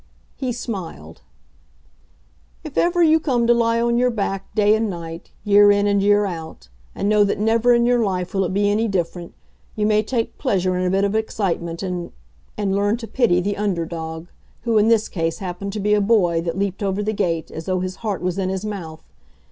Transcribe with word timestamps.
He 0.35 0.51
smiled. 0.51 1.21
"If 2.63 2.75
ever 2.75 3.03
you 3.03 3.19
come 3.19 3.45
to 3.45 3.53
lie 3.53 3.79
on 3.79 3.99
your 3.99 4.09
back 4.09 4.55
day 4.55 4.73
and 4.73 4.89
night, 4.89 5.29
year 5.43 5.71
in 5.71 5.85
and 5.85 6.01
year 6.01 6.25
out, 6.25 6.69
and 6.95 7.07
know 7.07 7.23
that 7.23 7.37
never 7.37 7.71
in 7.71 7.85
your 7.85 8.03
life 8.03 8.33
will 8.33 8.43
it 8.43 8.51
be 8.51 8.67
any 8.67 8.87
different, 8.87 9.35
you 9.75 9.85
may 9.85 10.01
take 10.01 10.39
pleasure 10.39 10.75
in 10.75 10.87
a 10.87 10.89
bit 10.89 11.03
of 11.03 11.13
excitement 11.13 11.83
and 11.83 12.11
and 12.57 12.75
learn 12.75 12.97
to 12.97 13.05
pity 13.07 13.41
the 13.41 13.57
under 13.57 13.85
dog, 13.85 14.27
who, 14.63 14.79
in 14.79 14.87
this 14.87 15.07
case, 15.07 15.37
happened 15.37 15.71
to 15.73 15.79
be 15.79 15.93
a 15.93 16.01
boy 16.01 16.41
that 16.41 16.57
leaped 16.57 16.81
over 16.81 17.03
the 17.03 17.13
gate 17.13 17.51
as 17.51 17.65
though 17.67 17.81
his 17.81 17.97
heart 17.97 18.23
was 18.23 18.39
in 18.39 18.49
his 18.49 18.65
mouth. 18.65 19.03